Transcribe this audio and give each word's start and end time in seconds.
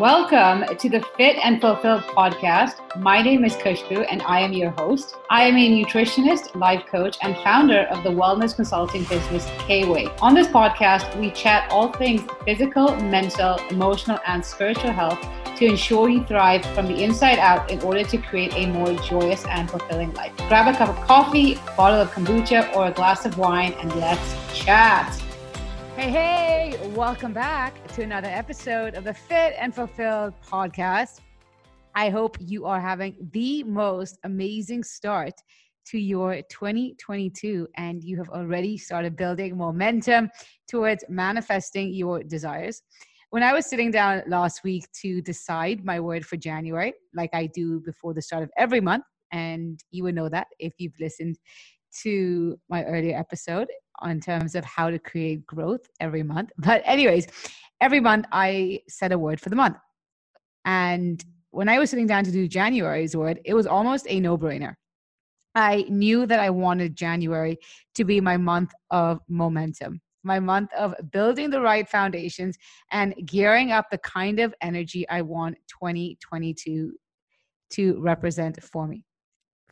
Welcome 0.00 0.64
to 0.78 0.88
the 0.88 1.02
Fit 1.18 1.36
and 1.44 1.60
Fulfilled 1.60 2.04
podcast. 2.04 2.76
My 2.96 3.20
name 3.20 3.44
is 3.44 3.54
Khushbu 3.56 4.06
and 4.10 4.22
I 4.22 4.40
am 4.40 4.54
your 4.54 4.70
host. 4.70 5.16
I 5.28 5.42
am 5.42 5.58
a 5.58 5.84
nutritionist, 5.84 6.54
life 6.54 6.86
coach, 6.90 7.18
and 7.20 7.36
founder 7.44 7.82
of 7.90 8.02
the 8.02 8.08
wellness 8.08 8.56
consulting 8.56 9.04
business 9.04 9.44
Kweigh. 9.66 10.10
On 10.22 10.34
this 10.34 10.46
podcast, 10.46 11.14
we 11.20 11.30
chat 11.32 11.70
all 11.70 11.92
things 11.92 12.22
physical, 12.46 12.96
mental, 12.96 13.56
emotional, 13.68 14.18
and 14.26 14.42
spiritual 14.42 14.90
health 14.90 15.20
to 15.56 15.66
ensure 15.66 16.08
you 16.08 16.24
thrive 16.24 16.64
from 16.74 16.86
the 16.86 17.04
inside 17.04 17.38
out 17.38 17.70
in 17.70 17.78
order 17.82 18.02
to 18.02 18.16
create 18.16 18.54
a 18.54 18.68
more 18.68 18.94
joyous 19.02 19.44
and 19.48 19.70
fulfilling 19.70 20.14
life. 20.14 20.34
Grab 20.48 20.74
a 20.74 20.78
cup 20.78 20.88
of 20.88 20.96
coffee, 21.06 21.56
bottle 21.76 22.00
of 22.00 22.10
kombucha, 22.12 22.74
or 22.74 22.86
a 22.86 22.90
glass 22.90 23.26
of 23.26 23.36
wine, 23.36 23.74
and 23.74 23.94
let's 23.96 24.34
chat. 24.54 25.19
Hey, 26.00 26.10
hey, 26.12 26.92
welcome 26.94 27.34
back 27.34 27.86
to 27.88 28.02
another 28.02 28.28
episode 28.28 28.94
of 28.94 29.04
the 29.04 29.12
Fit 29.12 29.54
and 29.58 29.74
Fulfilled 29.74 30.32
podcast. 30.42 31.20
I 31.94 32.08
hope 32.08 32.38
you 32.40 32.64
are 32.64 32.80
having 32.80 33.16
the 33.32 33.64
most 33.64 34.18
amazing 34.24 34.82
start 34.82 35.34
to 35.88 35.98
your 35.98 36.36
2022 36.48 37.68
and 37.76 38.02
you 38.02 38.16
have 38.16 38.30
already 38.30 38.78
started 38.78 39.14
building 39.14 39.58
momentum 39.58 40.30
towards 40.66 41.04
manifesting 41.10 41.92
your 41.92 42.22
desires. 42.22 42.80
When 43.28 43.42
I 43.42 43.52
was 43.52 43.66
sitting 43.66 43.90
down 43.90 44.22
last 44.26 44.64
week 44.64 44.86
to 45.02 45.20
decide 45.20 45.84
my 45.84 46.00
word 46.00 46.24
for 46.24 46.38
January, 46.38 46.94
like 47.14 47.34
I 47.34 47.44
do 47.44 47.78
before 47.80 48.14
the 48.14 48.22
start 48.22 48.42
of 48.42 48.50
every 48.56 48.80
month, 48.80 49.04
and 49.32 49.78
you 49.90 50.04
would 50.04 50.14
know 50.14 50.30
that 50.30 50.46
if 50.58 50.72
you've 50.78 50.98
listened 50.98 51.36
to 52.04 52.58
my 52.70 52.84
earlier 52.84 53.18
episode 53.18 53.68
in 54.04 54.20
terms 54.20 54.54
of 54.54 54.64
how 54.64 54.90
to 54.90 54.98
create 54.98 55.46
growth 55.46 55.88
every 56.00 56.22
month. 56.22 56.50
But, 56.58 56.82
anyways, 56.84 57.26
every 57.80 58.00
month 58.00 58.26
I 58.32 58.80
set 58.88 59.12
a 59.12 59.18
word 59.18 59.40
for 59.40 59.48
the 59.50 59.56
month. 59.56 59.76
And 60.64 61.24
when 61.50 61.68
I 61.68 61.78
was 61.78 61.90
sitting 61.90 62.06
down 62.06 62.24
to 62.24 62.30
do 62.30 62.46
January's 62.46 63.16
word, 63.16 63.40
it 63.44 63.54
was 63.54 63.66
almost 63.66 64.06
a 64.08 64.20
no 64.20 64.38
brainer. 64.38 64.74
I 65.54 65.84
knew 65.88 66.26
that 66.26 66.38
I 66.38 66.50
wanted 66.50 66.94
January 66.94 67.58
to 67.96 68.04
be 68.04 68.20
my 68.20 68.36
month 68.36 68.72
of 68.90 69.20
momentum, 69.28 70.00
my 70.22 70.38
month 70.38 70.70
of 70.74 70.94
building 71.10 71.50
the 71.50 71.60
right 71.60 71.88
foundations 71.88 72.56
and 72.92 73.14
gearing 73.24 73.72
up 73.72 73.86
the 73.90 73.98
kind 73.98 74.38
of 74.38 74.54
energy 74.60 75.08
I 75.08 75.22
want 75.22 75.56
2022 75.68 76.92
to 77.70 78.00
represent 78.00 78.62
for 78.62 78.86
me 78.86 79.04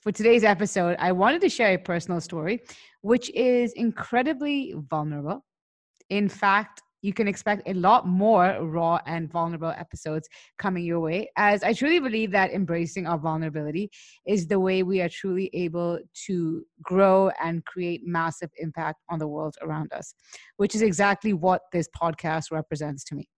for 0.09 0.13
today's 0.13 0.43
episode, 0.43 0.97
I 0.99 1.13
wanted 1.13 1.43
to 1.43 1.51
share 1.51 1.75
a 1.75 1.77
personal 1.77 2.19
story, 2.23 2.63
which 3.03 3.29
is 3.35 3.75
incredibly 3.75 4.75
vulnerable. 4.89 5.45
In 6.09 6.31
fact, 6.31 6.81
you 7.03 7.13
can 7.13 7.29
expect 7.29 7.69
a 7.69 7.75
lot 7.75 8.07
more 8.07 8.57
raw 8.63 9.01
and 9.05 9.31
vulnerable 9.31 9.69
episodes 9.77 10.27
coming 10.59 10.87
your 10.87 11.01
way, 11.01 11.29
as 11.37 11.63
I 11.63 11.75
truly 11.75 12.01
believe 12.01 12.31
that 12.31 12.53
embracing 12.53 13.07
our 13.07 13.19
vulnerability 13.19 13.91
is 14.27 14.47
the 14.47 14.59
way 14.59 14.83
we 14.83 15.03
are 15.03 15.11
truly 15.11 15.51
able 15.53 15.99
to 16.27 16.65
grow 16.81 17.31
and 17.45 17.63
create 17.67 18.01
massive 18.07 18.49
impact 18.57 19.03
on 19.11 19.19
the 19.19 19.29
world 19.29 19.57
around 19.61 19.93
us, 19.93 20.15
which 20.57 20.75
is 20.75 20.81
exactly 20.81 21.35
what 21.35 21.61
this 21.71 21.87
podcast 21.95 22.51
represents 22.51 23.05
to 23.05 23.15
me. 23.15 23.29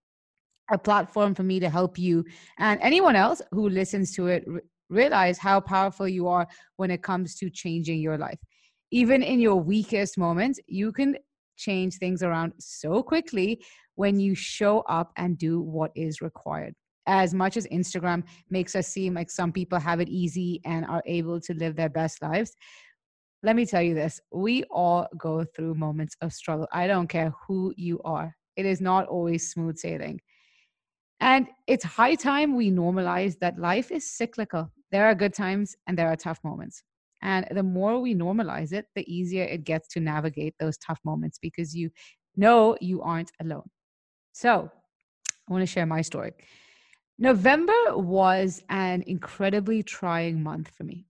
A 0.70 0.78
platform 0.78 1.34
for 1.34 1.42
me 1.42 1.58
to 1.58 1.68
help 1.68 1.98
you 1.98 2.24
and 2.60 2.78
anyone 2.80 3.16
else 3.16 3.42
who 3.50 3.68
listens 3.68 4.12
to 4.12 4.28
it 4.28 4.44
realize 4.90 5.38
how 5.38 5.60
powerful 5.60 6.06
you 6.06 6.28
are 6.28 6.46
when 6.76 6.90
it 6.90 7.02
comes 7.02 7.34
to 7.36 7.48
changing 7.48 8.00
your 8.00 8.18
life. 8.18 8.38
Even 8.90 9.22
in 9.22 9.40
your 9.40 9.56
weakest 9.56 10.18
moments, 10.18 10.60
you 10.66 10.92
can 10.92 11.16
change 11.56 11.94
things 11.96 12.22
around 12.22 12.52
so 12.58 13.02
quickly 13.02 13.62
when 13.94 14.18
you 14.18 14.34
show 14.34 14.80
up 14.80 15.12
and 15.16 15.38
do 15.38 15.60
what 15.60 15.92
is 15.94 16.20
required. 16.20 16.74
As 17.06 17.32
much 17.34 17.56
as 17.56 17.66
Instagram 17.68 18.24
makes 18.50 18.74
us 18.74 18.88
seem 18.88 19.14
like 19.14 19.30
some 19.30 19.52
people 19.52 19.78
have 19.78 20.00
it 20.00 20.08
easy 20.08 20.60
and 20.64 20.84
are 20.86 21.02
able 21.06 21.40
to 21.40 21.54
live 21.54 21.76
their 21.76 21.88
best 21.88 22.20
lives, 22.22 22.56
let 23.42 23.56
me 23.56 23.64
tell 23.64 23.82
you 23.82 23.94
this 23.94 24.20
we 24.32 24.64
all 24.64 25.06
go 25.16 25.44
through 25.44 25.74
moments 25.74 26.16
of 26.20 26.32
struggle. 26.32 26.68
I 26.72 26.86
don't 26.86 27.08
care 27.08 27.32
who 27.46 27.72
you 27.76 28.00
are, 28.04 28.34
it 28.56 28.66
is 28.66 28.80
not 28.80 29.06
always 29.06 29.50
smooth 29.50 29.78
sailing. 29.78 30.20
And 31.20 31.48
it's 31.66 31.84
high 31.84 32.14
time 32.14 32.56
we 32.56 32.70
normalize 32.70 33.38
that 33.40 33.58
life 33.58 33.90
is 33.90 34.10
cyclical 34.10 34.70
there 34.90 35.06
are 35.06 35.14
good 35.14 35.34
times 35.34 35.76
and 35.86 35.98
there 35.98 36.08
are 36.08 36.16
tough 36.16 36.40
moments. 36.44 36.82
And 37.22 37.46
the 37.50 37.62
more 37.62 38.00
we 38.00 38.14
normalize 38.14 38.72
it, 38.72 38.86
the 38.94 39.04
easier 39.12 39.44
it 39.44 39.64
gets 39.64 39.88
to 39.88 40.00
navigate 40.00 40.54
those 40.58 40.78
tough 40.78 41.00
moments 41.04 41.38
because 41.38 41.74
you 41.74 41.90
know 42.36 42.76
you 42.80 43.02
aren't 43.02 43.30
alone. 43.40 43.68
So, 44.32 44.70
I 45.48 45.52
want 45.52 45.62
to 45.62 45.66
share 45.66 45.86
my 45.86 46.02
story. 46.02 46.32
November 47.18 47.74
was 47.96 48.62
an 48.70 49.02
incredibly 49.06 49.82
trying 49.82 50.42
month 50.42 50.70
for 50.70 50.84
me. 50.84 51.06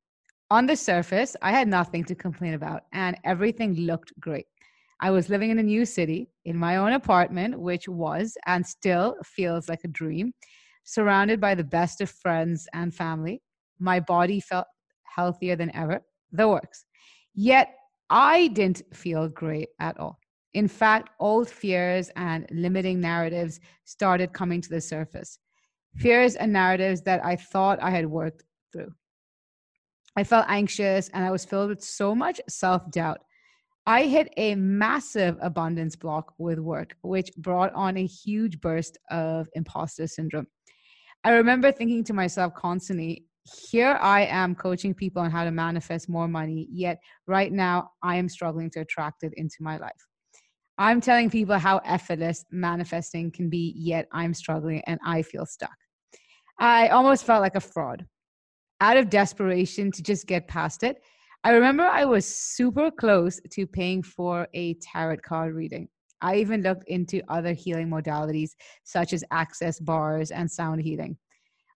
On 0.50 0.66
the 0.66 0.74
surface, 0.76 1.36
I 1.40 1.52
had 1.52 1.68
nothing 1.68 2.04
to 2.04 2.14
complain 2.16 2.54
about 2.54 2.82
and 2.92 3.16
everything 3.24 3.74
looked 3.74 4.12
great. 4.18 4.46
I 4.98 5.10
was 5.12 5.28
living 5.28 5.50
in 5.50 5.60
a 5.60 5.62
new 5.62 5.84
city 5.84 6.28
in 6.44 6.56
my 6.56 6.76
own 6.76 6.92
apartment, 6.92 7.58
which 7.60 7.88
was 7.88 8.36
and 8.46 8.66
still 8.66 9.16
feels 9.24 9.68
like 9.68 9.80
a 9.84 9.88
dream, 9.88 10.34
surrounded 10.82 11.40
by 11.40 11.54
the 11.54 11.64
best 11.64 12.00
of 12.00 12.10
friends 12.10 12.66
and 12.74 12.92
family 12.92 13.40
my 13.80 14.00
body 14.00 14.40
felt 14.40 14.66
healthier 15.02 15.56
than 15.56 15.74
ever, 15.74 16.02
the 16.32 16.48
works. 16.48 16.84
Yet 17.34 17.74
I 18.08 18.48
didn't 18.48 18.82
feel 18.92 19.28
great 19.28 19.68
at 19.78 19.98
all. 19.98 20.18
In 20.54 20.66
fact, 20.66 21.10
old 21.20 21.48
fears 21.48 22.10
and 22.16 22.46
limiting 22.50 23.00
narratives 23.00 23.60
started 23.84 24.32
coming 24.32 24.60
to 24.60 24.68
the 24.68 24.80
surface. 24.80 25.38
Fears 25.96 26.34
and 26.34 26.52
narratives 26.52 27.02
that 27.02 27.24
I 27.24 27.36
thought 27.36 27.82
I 27.82 27.90
had 27.90 28.06
worked 28.06 28.44
through. 28.72 28.92
I 30.16 30.24
felt 30.24 30.46
anxious 30.48 31.08
and 31.10 31.24
I 31.24 31.30
was 31.30 31.44
filled 31.44 31.70
with 31.70 31.82
so 31.82 32.14
much 32.14 32.40
self 32.48 32.90
doubt. 32.90 33.20
I 33.86 34.04
hit 34.04 34.32
a 34.36 34.54
massive 34.56 35.36
abundance 35.40 35.96
block 35.96 36.34
with 36.38 36.58
work, 36.58 36.96
which 37.02 37.30
brought 37.36 37.72
on 37.74 37.96
a 37.96 38.06
huge 38.06 38.60
burst 38.60 38.98
of 39.10 39.48
imposter 39.54 40.06
syndrome. 40.06 40.46
I 41.24 41.30
remember 41.30 41.72
thinking 41.72 42.04
to 42.04 42.12
myself 42.12 42.54
constantly, 42.54 43.24
here 43.44 43.98
I 44.00 44.26
am 44.26 44.54
coaching 44.54 44.94
people 44.94 45.22
on 45.22 45.30
how 45.30 45.44
to 45.44 45.50
manifest 45.50 46.08
more 46.08 46.28
money, 46.28 46.68
yet 46.70 46.98
right 47.26 47.52
now 47.52 47.90
I 48.02 48.16
am 48.16 48.28
struggling 48.28 48.70
to 48.70 48.80
attract 48.80 49.22
it 49.22 49.32
into 49.36 49.56
my 49.60 49.78
life. 49.78 50.06
I'm 50.78 51.00
telling 51.00 51.30
people 51.30 51.58
how 51.58 51.78
effortless 51.78 52.44
manifesting 52.50 53.30
can 53.30 53.50
be, 53.50 53.74
yet 53.76 54.06
I'm 54.12 54.32
struggling 54.32 54.82
and 54.86 54.98
I 55.04 55.22
feel 55.22 55.46
stuck. 55.46 55.76
I 56.58 56.88
almost 56.88 57.24
felt 57.24 57.42
like 57.42 57.54
a 57.54 57.60
fraud. 57.60 58.06
Out 58.80 58.96
of 58.96 59.10
desperation 59.10 59.92
to 59.92 60.02
just 60.02 60.26
get 60.26 60.48
past 60.48 60.82
it, 60.82 61.02
I 61.44 61.50
remember 61.50 61.84
I 61.84 62.04
was 62.04 62.26
super 62.26 62.90
close 62.90 63.40
to 63.50 63.66
paying 63.66 64.02
for 64.02 64.46
a 64.54 64.74
tarot 64.74 65.18
card 65.18 65.54
reading. 65.54 65.88
I 66.20 66.36
even 66.36 66.62
looked 66.62 66.88
into 66.88 67.22
other 67.28 67.54
healing 67.54 67.88
modalities 67.88 68.50
such 68.84 69.12
as 69.12 69.24
access 69.30 69.80
bars 69.80 70.30
and 70.30 70.50
sound 70.50 70.82
healing. 70.82 71.16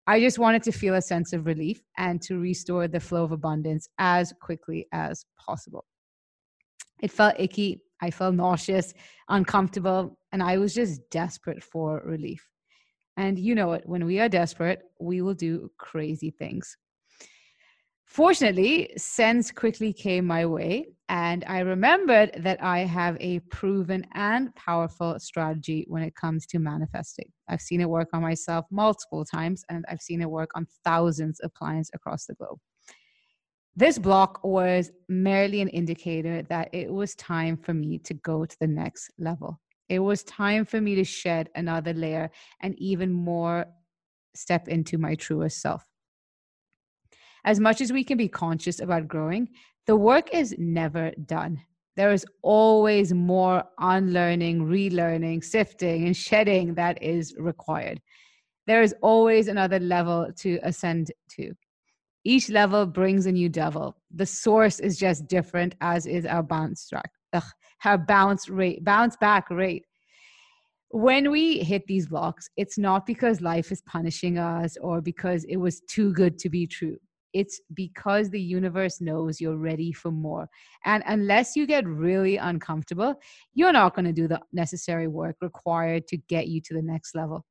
I 0.05 0.19
just 0.19 0.39
wanted 0.39 0.63
to 0.63 0.71
feel 0.71 0.95
a 0.95 1.01
sense 1.01 1.33
of 1.33 1.45
relief 1.45 1.81
and 1.97 2.21
to 2.23 2.37
restore 2.39 2.87
the 2.87 2.99
flow 2.99 3.23
of 3.23 3.31
abundance 3.31 3.87
as 3.97 4.33
quickly 4.41 4.87
as 4.91 5.25
possible. 5.37 5.85
It 7.01 7.11
felt 7.11 7.35
icky. 7.37 7.81
I 8.01 8.11
felt 8.11 8.35
nauseous, 8.35 8.93
uncomfortable, 9.29 10.17
and 10.31 10.43
I 10.43 10.57
was 10.57 10.73
just 10.73 11.09
desperate 11.09 11.63
for 11.63 12.01
relief. 12.05 12.49
And 13.15 13.39
you 13.39 13.55
know 13.55 13.73
it, 13.73 13.83
when 13.85 14.05
we 14.05 14.19
are 14.19 14.29
desperate, 14.29 14.81
we 14.99 15.21
will 15.21 15.33
do 15.33 15.69
crazy 15.77 16.31
things. 16.31 16.75
Fortunately, 18.05 18.91
sense 18.95 19.51
quickly 19.51 19.91
came 19.91 20.25
my 20.25 20.45
way, 20.45 20.85
and 21.09 21.43
I 21.47 21.59
remembered 21.59 22.31
that 22.43 22.61
I 22.63 22.79
have 22.79 23.17
a 23.19 23.39
proven 23.39 24.05
and 24.13 24.53
powerful 24.55 25.19
strategy 25.19 25.85
when 25.87 26.03
it 26.03 26.15
comes 26.15 26.45
to 26.47 26.59
manifesting. 26.59 27.32
I've 27.47 27.61
seen 27.61 27.81
it 27.81 27.89
work 27.89 28.09
on 28.13 28.21
myself 28.21 28.65
multiple 28.71 29.25
times, 29.25 29.63
and 29.69 29.85
I've 29.89 30.01
seen 30.01 30.21
it 30.21 30.29
work 30.29 30.51
on 30.55 30.67
thousands 30.83 31.39
of 31.41 31.53
clients 31.53 31.89
across 31.93 32.25
the 32.25 32.35
globe. 32.35 32.59
This 33.75 33.97
block 33.97 34.43
was 34.43 34.91
merely 35.09 35.61
an 35.61 35.69
indicator 35.69 36.43
that 36.43 36.69
it 36.73 36.91
was 36.91 37.15
time 37.15 37.57
for 37.57 37.73
me 37.73 37.97
to 37.99 38.13
go 38.13 38.45
to 38.45 38.55
the 38.59 38.67
next 38.67 39.09
level. 39.17 39.59
It 39.89 39.99
was 39.99 40.23
time 40.23 40.65
for 40.65 40.79
me 40.79 40.95
to 40.95 41.03
shed 41.03 41.49
another 41.55 41.93
layer 41.93 42.29
and 42.61 42.75
even 42.77 43.11
more 43.11 43.65
step 44.35 44.67
into 44.67 44.97
my 44.97 45.15
truest 45.15 45.61
self 45.61 45.83
as 47.45 47.59
much 47.59 47.81
as 47.81 47.91
we 47.91 48.03
can 48.03 48.17
be 48.17 48.27
conscious 48.27 48.79
about 48.79 49.07
growing, 49.07 49.49
the 49.85 49.95
work 49.95 50.33
is 50.33 50.55
never 50.57 51.11
done. 51.25 51.61
There 51.95 52.11
is 52.11 52.25
always 52.41 53.13
more 53.13 53.63
unlearning, 53.79 54.65
relearning, 54.65 55.43
sifting, 55.43 56.05
and 56.05 56.17
shedding 56.17 56.73
that 56.75 57.01
is 57.03 57.35
required. 57.37 58.01
There 58.65 58.81
is 58.81 58.95
always 59.01 59.47
another 59.47 59.79
level 59.79 60.31
to 60.37 60.59
ascend 60.63 61.11
to. 61.31 61.53
Each 62.23 62.49
level 62.49 62.85
brings 62.85 63.25
a 63.25 63.31
new 63.31 63.49
devil. 63.49 63.97
The 64.09 64.25
source 64.25 64.79
is 64.79 64.97
just 64.97 65.27
different, 65.27 65.75
as 65.81 66.05
is 66.05 66.25
our 66.25 66.41
bounce 66.41 66.87
track, 66.87 67.11
ugh, 67.33 67.43
our 67.83 67.97
bounce 67.97 68.49
rate, 68.49 68.83
bounce 68.83 69.17
back 69.17 69.49
rate. 69.49 69.85
when 70.89 71.31
we 71.31 71.57
hit 71.59 71.87
these 71.87 72.07
blocks, 72.07 72.47
it's 72.55 72.77
not 72.77 73.05
because 73.07 73.41
life 73.41 73.71
is 73.71 73.81
punishing 73.81 74.37
us 74.37 74.77
or 74.77 75.01
because 75.01 75.43
it 75.45 75.57
was 75.57 75.81
too 75.89 76.13
good 76.13 76.37
to 76.37 76.49
be 76.49 76.67
true. 76.67 76.97
It's 77.33 77.59
because 77.73 78.29
the 78.29 78.41
universe 78.41 79.01
knows 79.01 79.41
you're 79.41 79.57
ready 79.57 79.91
for 79.91 80.11
more. 80.11 80.49
And 80.85 81.03
unless 81.07 81.55
you 81.55 81.65
get 81.65 81.87
really 81.87 82.37
uncomfortable, 82.37 83.15
you're 83.53 83.73
not 83.73 83.95
going 83.95 84.05
to 84.05 84.13
do 84.13 84.27
the 84.27 84.39
necessary 84.51 85.07
work 85.07 85.37
required 85.41 86.07
to 86.07 86.17
get 86.17 86.47
you 86.47 86.61
to 86.61 86.73
the 86.73 86.81
next 86.81 87.15
level. 87.15 87.45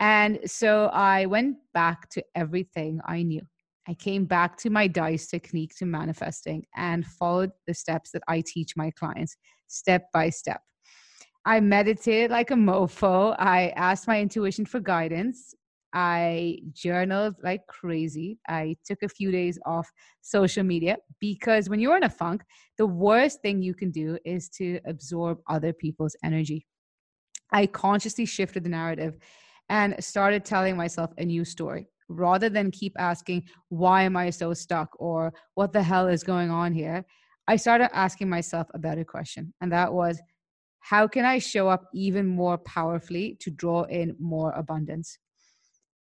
And 0.00 0.38
so 0.46 0.86
I 0.86 1.26
went 1.26 1.56
back 1.74 2.08
to 2.10 2.22
everything 2.34 3.00
I 3.04 3.22
knew. 3.22 3.42
I 3.88 3.94
came 3.94 4.26
back 4.26 4.58
to 4.58 4.70
my 4.70 4.86
DICE 4.86 5.26
technique 5.26 5.74
to 5.78 5.86
manifesting 5.86 6.66
and 6.76 7.06
followed 7.06 7.52
the 7.66 7.72
steps 7.72 8.10
that 8.10 8.22
I 8.28 8.42
teach 8.46 8.76
my 8.76 8.90
clients 8.90 9.36
step 9.66 10.04
by 10.12 10.28
step. 10.28 10.60
I 11.46 11.60
meditated 11.60 12.30
like 12.30 12.50
a 12.50 12.54
mofo. 12.54 13.34
I 13.38 13.72
asked 13.76 14.06
my 14.06 14.20
intuition 14.20 14.66
for 14.66 14.80
guidance. 14.80 15.54
I 15.98 16.58
journaled 16.72 17.34
like 17.42 17.66
crazy. 17.66 18.38
I 18.48 18.76
took 18.84 19.02
a 19.02 19.08
few 19.08 19.32
days 19.32 19.58
off 19.66 19.90
social 20.20 20.62
media 20.62 20.98
because 21.18 21.68
when 21.68 21.80
you're 21.80 21.96
in 21.96 22.04
a 22.04 22.08
funk, 22.08 22.44
the 22.76 22.86
worst 22.86 23.42
thing 23.42 23.62
you 23.62 23.74
can 23.74 23.90
do 23.90 24.16
is 24.24 24.48
to 24.50 24.78
absorb 24.86 25.38
other 25.48 25.72
people's 25.72 26.14
energy. 26.22 26.68
I 27.50 27.66
consciously 27.66 28.26
shifted 28.26 28.62
the 28.62 28.68
narrative 28.68 29.16
and 29.68 29.96
started 29.98 30.44
telling 30.44 30.76
myself 30.76 31.10
a 31.18 31.24
new 31.24 31.44
story 31.44 31.88
rather 32.08 32.48
than 32.48 32.70
keep 32.70 32.94
asking, 32.96 33.48
Why 33.68 34.02
am 34.04 34.16
I 34.16 34.30
so 34.30 34.54
stuck? 34.54 34.90
or 35.00 35.32
What 35.54 35.72
the 35.72 35.82
hell 35.82 36.06
is 36.06 36.22
going 36.22 36.52
on 36.52 36.72
here? 36.74 37.04
I 37.48 37.56
started 37.56 37.90
asking 37.92 38.28
myself 38.28 38.68
a 38.72 38.78
better 38.78 39.04
question, 39.04 39.52
and 39.60 39.72
that 39.72 39.92
was, 39.92 40.20
how 40.78 41.08
can 41.08 41.24
I 41.24 41.40
show 41.40 41.68
up 41.68 41.86
even 41.92 42.24
more 42.28 42.56
powerfully 42.58 43.36
to 43.40 43.50
draw 43.50 43.82
in 43.82 44.14
more 44.20 44.52
abundance? 44.52 45.18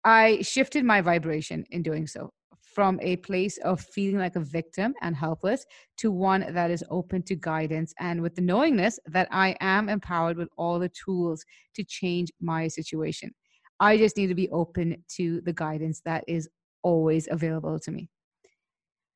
I 0.07 0.41
shifted 0.41 0.85
my 0.85 1.01
vibration 1.01 1.65
in 1.71 1.83
doing 1.83 2.07
so 2.07 2.31
from 2.61 2.97
a 3.01 3.17
place 3.17 3.57
of 3.57 3.81
feeling 3.81 4.19
like 4.19 4.37
a 4.37 4.39
victim 4.39 4.93
and 5.01 5.13
helpless 5.13 5.65
to 5.97 6.11
one 6.11 6.45
that 6.53 6.71
is 6.71 6.81
open 6.89 7.23
to 7.23 7.35
guidance 7.35 7.93
and 7.99 8.21
with 8.21 8.33
the 8.33 8.41
knowingness 8.41 8.99
that 9.07 9.27
I 9.31 9.57
am 9.59 9.89
empowered 9.89 10.37
with 10.37 10.47
all 10.57 10.79
the 10.79 10.87
tools 10.87 11.43
to 11.75 11.83
change 11.83 12.31
my 12.39 12.69
situation. 12.69 13.31
I 13.81 13.97
just 13.97 14.15
need 14.15 14.27
to 14.27 14.33
be 14.33 14.49
open 14.51 15.03
to 15.17 15.41
the 15.41 15.51
guidance 15.51 15.99
that 16.05 16.23
is 16.25 16.47
always 16.83 17.27
available 17.29 17.77
to 17.77 17.91
me. 17.91 18.09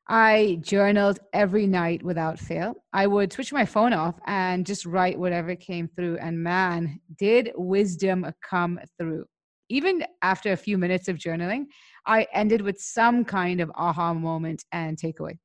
I 0.09 0.57
journaled 0.59 1.19
every 1.31 1.67
night 1.67 2.03
without 2.03 2.37
fail. 2.37 2.75
I 2.91 3.07
would 3.07 3.31
switch 3.31 3.53
my 3.53 3.63
phone 3.63 3.93
off 3.93 4.15
and 4.27 4.65
just 4.65 4.85
write 4.85 5.17
whatever 5.17 5.55
came 5.55 5.87
through. 5.87 6.17
And 6.17 6.43
man, 6.43 6.99
did 7.17 7.53
wisdom 7.55 8.29
come 8.43 8.77
through. 8.99 9.23
Even 9.71 10.03
after 10.21 10.51
a 10.51 10.57
few 10.57 10.77
minutes 10.77 11.07
of 11.07 11.15
journaling, 11.15 11.67
I 12.05 12.27
ended 12.33 12.61
with 12.61 12.77
some 12.81 13.23
kind 13.23 13.61
of 13.61 13.71
aha 13.73 14.13
moment 14.13 14.65
and 14.73 14.97
takeaway. 14.97 15.37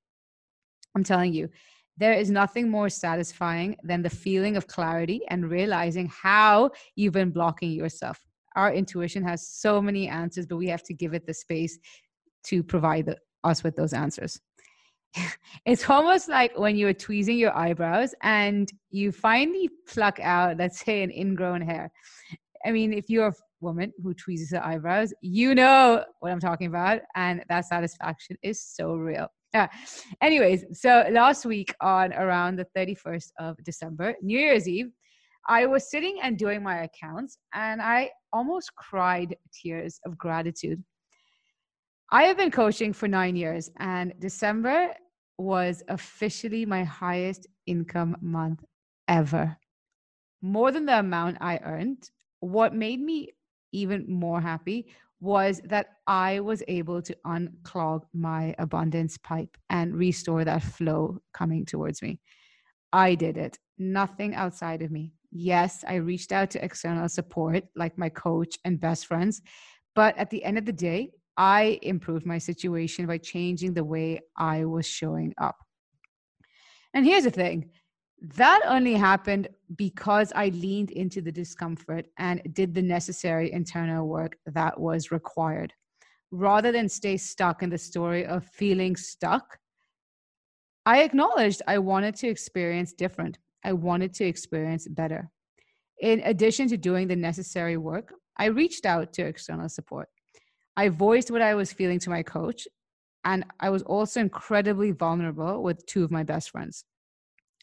I'm 0.96 1.05
telling 1.05 1.32
you, 1.32 1.49
there 1.96 2.12
is 2.12 2.28
nothing 2.28 2.69
more 2.69 2.88
satisfying 2.88 3.76
than 3.84 4.02
the 4.02 4.11
feeling 4.11 4.56
of 4.56 4.67
clarity 4.67 5.20
and 5.28 5.49
realizing 5.49 6.08
how 6.08 6.73
you've 6.96 7.12
been 7.12 7.31
blocking 7.31 7.70
yourself. 7.70 8.19
Our 8.56 8.75
intuition 8.75 9.23
has 9.23 9.46
so 9.46 9.81
many 9.81 10.08
answers, 10.08 10.44
but 10.44 10.56
we 10.56 10.67
have 10.70 10.82
to 10.84 10.94
give 10.94 11.14
it 11.14 11.25
the 11.25 11.34
space 11.34 11.78
to 12.46 12.64
provide 12.64 13.06
the, 13.06 13.19
us 13.44 13.62
with 13.62 13.76
those 13.76 13.93
answers. 13.93 14.40
it's 15.67 15.88
almost 15.88 16.28
like 16.28 16.58
when 16.58 16.76
you're 16.76 16.93
tweezing 16.93 17.38
your 17.38 17.56
eyebrows 17.56 18.12
and 18.25 18.73
you 18.90 19.12
finally 19.12 19.70
pluck 19.87 20.19
out, 20.19 20.56
let's 20.56 20.81
say, 20.81 21.05
an 21.05 21.12
ingrown 21.12 21.61
hair. 21.61 21.93
I 22.64 22.73
mean, 22.73 22.93
if 22.93 23.08
you're 23.08 23.32
woman 23.60 23.92
who 24.02 24.14
tweezes 24.14 24.50
her 24.50 24.64
eyebrows, 24.64 25.12
you 25.20 25.54
know 25.54 26.04
what 26.20 26.32
I'm 26.32 26.40
talking 26.40 26.66
about. 26.66 27.00
And 27.14 27.42
that 27.48 27.66
satisfaction 27.66 28.36
is 28.42 28.62
so 28.62 28.94
real. 28.94 29.28
Yeah. 29.54 29.68
Anyways, 30.20 30.64
so 30.72 31.06
last 31.10 31.46
week 31.46 31.74
on 31.80 32.12
around 32.12 32.56
the 32.56 32.66
31st 32.76 33.30
of 33.38 33.56
December, 33.64 34.14
New 34.22 34.38
Year's 34.38 34.68
Eve, 34.68 34.90
I 35.48 35.66
was 35.66 35.90
sitting 35.90 36.18
and 36.22 36.36
doing 36.36 36.62
my 36.62 36.82
accounts 36.82 37.38
and 37.54 37.80
I 37.80 38.10
almost 38.32 38.74
cried 38.74 39.36
tears 39.52 40.00
of 40.04 40.18
gratitude. 40.18 40.82
I 42.12 42.24
have 42.24 42.36
been 42.36 42.50
coaching 42.50 42.92
for 42.92 43.08
nine 43.08 43.34
years, 43.34 43.68
and 43.80 44.12
December 44.20 44.94
was 45.38 45.82
officially 45.88 46.64
my 46.64 46.84
highest 46.84 47.48
income 47.66 48.16
month 48.20 48.62
ever. 49.08 49.56
More 50.40 50.70
than 50.70 50.86
the 50.86 51.00
amount 51.00 51.38
I 51.40 51.58
earned, 51.64 52.08
what 52.38 52.74
made 52.74 53.00
me 53.00 53.32
even 53.72 54.04
more 54.08 54.40
happy 54.40 54.86
was 55.20 55.60
that 55.64 55.86
I 56.06 56.40
was 56.40 56.62
able 56.68 57.00
to 57.02 57.16
unclog 57.26 58.02
my 58.12 58.54
abundance 58.58 59.16
pipe 59.16 59.56
and 59.70 59.94
restore 59.94 60.44
that 60.44 60.62
flow 60.62 61.18
coming 61.32 61.64
towards 61.64 62.02
me. 62.02 62.20
I 62.92 63.14
did 63.14 63.36
it, 63.36 63.58
nothing 63.78 64.34
outside 64.34 64.82
of 64.82 64.90
me. 64.90 65.12
Yes, 65.30 65.84
I 65.86 65.96
reached 65.96 66.32
out 66.32 66.50
to 66.50 66.64
external 66.64 67.08
support 67.08 67.64
like 67.74 67.98
my 67.98 68.08
coach 68.08 68.56
and 68.64 68.80
best 68.80 69.06
friends, 69.06 69.42
but 69.94 70.16
at 70.16 70.30
the 70.30 70.44
end 70.44 70.58
of 70.58 70.66
the 70.66 70.72
day, 70.72 71.10
I 71.36 71.78
improved 71.82 72.24
my 72.24 72.38
situation 72.38 73.06
by 73.06 73.18
changing 73.18 73.74
the 73.74 73.84
way 73.84 74.20
I 74.36 74.64
was 74.64 74.86
showing 74.86 75.34
up. 75.38 75.56
And 76.94 77.04
here's 77.04 77.24
the 77.24 77.30
thing 77.30 77.70
that 78.20 78.60
only 78.66 78.94
happened 78.94 79.48
because 79.76 80.32
I 80.34 80.48
leaned 80.48 80.90
into 80.90 81.20
the 81.20 81.32
discomfort 81.32 82.06
and 82.18 82.42
did 82.54 82.74
the 82.74 82.82
necessary 82.82 83.52
internal 83.52 84.08
work 84.08 84.36
that 84.46 84.78
was 84.80 85.10
required. 85.10 85.72
Rather 86.30 86.72
than 86.72 86.88
stay 86.88 87.16
stuck 87.16 87.62
in 87.62 87.70
the 87.70 87.78
story 87.78 88.24
of 88.26 88.44
feeling 88.46 88.96
stuck, 88.96 89.58
I 90.86 91.02
acknowledged 91.02 91.62
I 91.66 91.78
wanted 91.78 92.16
to 92.16 92.28
experience 92.28 92.92
different. 92.92 93.38
I 93.64 93.72
wanted 93.72 94.14
to 94.14 94.24
experience 94.24 94.86
better. 94.88 95.30
In 96.00 96.20
addition 96.24 96.68
to 96.68 96.76
doing 96.76 97.08
the 97.08 97.16
necessary 97.16 97.76
work, 97.76 98.12
I 98.36 98.46
reached 98.46 98.86
out 98.86 99.12
to 99.14 99.26
external 99.26 99.68
support. 99.68 100.08
I 100.76 100.88
voiced 100.88 101.30
what 101.30 101.42
I 101.42 101.54
was 101.54 101.72
feeling 101.72 101.98
to 102.00 102.10
my 102.10 102.22
coach, 102.22 102.68
and 103.24 103.44
I 103.60 103.70
was 103.70 103.82
also 103.82 104.20
incredibly 104.20 104.92
vulnerable 104.92 105.62
with 105.62 105.84
two 105.86 106.04
of 106.04 106.10
my 106.10 106.22
best 106.22 106.50
friends. 106.50 106.84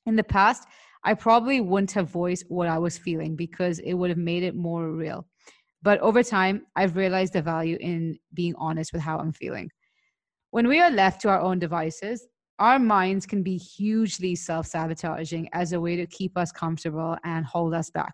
In 0.05 0.15
the 0.15 0.23
past, 0.23 0.67
I 1.03 1.13
probably 1.13 1.61
wouldn't 1.61 1.91
have 1.93 2.09
voiced 2.09 2.45
what 2.49 2.67
I 2.67 2.77
was 2.77 2.97
feeling 2.97 3.35
because 3.35 3.79
it 3.79 3.93
would 3.93 4.09
have 4.09 4.17
made 4.17 4.43
it 4.43 4.55
more 4.55 4.91
real. 4.91 5.27
But 5.81 5.99
over 5.99 6.23
time, 6.23 6.65
I've 6.75 6.95
realized 6.95 7.33
the 7.33 7.41
value 7.41 7.77
in 7.79 8.17
being 8.33 8.55
honest 8.57 8.93
with 8.93 9.01
how 9.01 9.19
I'm 9.19 9.33
feeling. 9.33 9.69
When 10.51 10.67
we 10.67 10.79
are 10.79 10.91
left 10.91 11.21
to 11.21 11.29
our 11.29 11.41
own 11.41 11.59
devices, 11.59 12.25
our 12.59 12.79
minds 12.79 13.25
can 13.25 13.43
be 13.43 13.57
hugely 13.57 14.35
self 14.35 14.67
sabotaging 14.67 15.49
as 15.53 15.73
a 15.73 15.81
way 15.81 15.95
to 15.95 16.05
keep 16.05 16.37
us 16.37 16.51
comfortable 16.51 17.17
and 17.23 17.45
hold 17.45 17.73
us 17.73 17.89
back. 17.89 18.13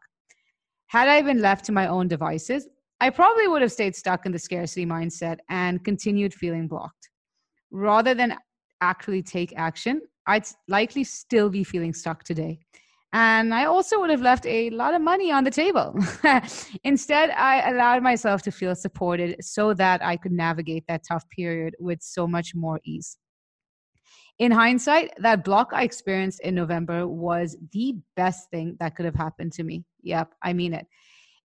Had 0.88 1.08
I 1.08 1.22
been 1.22 1.41
left 1.41 1.65
to 1.65 1.72
my 1.72 1.88
own 1.88 2.08
devices, 2.08 2.67
I 3.01 3.12
probably 3.12 3.48
would 3.48 3.62
have 3.62 3.72
stayed 3.72 3.96
stuck 3.96 4.25
in 4.25 4.31
the 4.31 4.39
scarcity 4.39 4.86
mindset 4.86 5.38
and 5.50 5.84
continued 5.84 6.34
feeling 6.34 6.67
blocked. 6.67 7.10
Rather 7.72 8.13
than 8.13 8.36
actually 8.81 9.22
take 9.22 9.53
action, 9.55 10.01
I'd 10.29 10.45
likely 10.67 11.03
still 11.03 11.50
be 11.50 11.63
feeling 11.63 11.93
stuck 11.93 12.24
today. 12.24 12.59
And 13.12 13.51
I 13.51 13.65
also 13.65 14.00
would 14.00 14.12
have 14.12 14.21
left 14.21 14.45
a 14.45 14.69
lot 14.69 14.93
of 14.93 15.01
money 15.01 15.31
on 15.31 15.43
the 15.43 15.50
table. 15.50 15.95
Instead, 16.83 17.31
I 17.31 17.67
allowed 17.71 18.03
myself 18.03 18.43
to 18.43 18.51
feel 18.51 18.75
supported 18.75 19.43
so 19.43 19.74
that 19.74 20.03
I 20.03 20.15
could 20.15 20.31
navigate 20.31 20.86
that 20.88 21.01
tough 21.07 21.27
period 21.29 21.75
with 21.79 22.03
so 22.03 22.27
much 22.27 22.53
more 22.53 22.79
ease. 22.86 23.17
In 24.38 24.51
hindsight, 24.51 25.12
that 25.17 25.43
block 25.43 25.71
I 25.74 25.81
experienced 25.81 26.41
in 26.41 26.53
November 26.53 27.07
was 27.07 27.57
the 27.74 27.95
best 28.15 28.51
thing 28.51 28.77
that 28.79 28.95
could 28.95 29.05
have 29.05 29.15
happened 29.15 29.53
to 29.53 29.63
me. 29.63 29.83
Yep, 30.03 30.36
I 30.43 30.53
mean 30.53 30.74
it 30.74 30.86